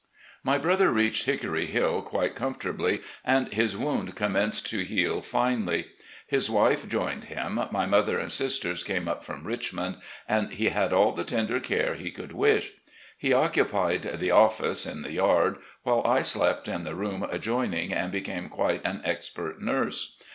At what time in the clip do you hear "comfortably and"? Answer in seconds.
2.33-3.53